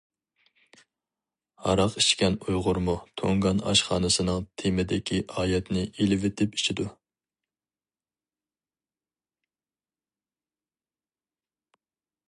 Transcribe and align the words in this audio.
ھاراق 1.65 1.97
ئىچكەن 2.01 2.37
ئۇيغۇرمۇ 2.45 2.95
تۇڭگان 3.21 3.61
ئاشخانىسىنىڭ 3.73 4.47
تېمىدىكى 4.63 5.21
ئايەتنى 5.43 5.85
ئېلىۋېتىپ 5.91 6.59
ئىچىدۇ. 6.61 6.89